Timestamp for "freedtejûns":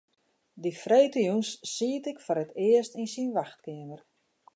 0.81-1.49